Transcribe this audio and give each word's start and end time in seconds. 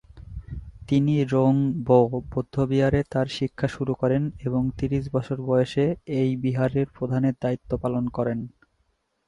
তিনি 0.87 1.13
রোং-বো 1.25 1.99
বৌদ্ধবিহারে 2.31 3.01
তার 3.11 3.27
শিক্ষা 3.29 3.67
শুরু 3.67 3.93
করেন 3.93 4.23
এবং 4.39 4.61
ত্রিশ 4.77 5.05
বছর 5.11 5.37
বয়সে 5.41 5.85
এই 6.19 6.29
বিহারের 6.37 6.87
প্রধানের 6.95 7.35
দায়িত্ব 7.41 7.71
লাভ 7.85 8.05
করেন। 8.13 8.39